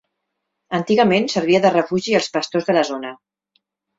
[0.77, 3.15] Antigament servia de refugi als pastors de la zona.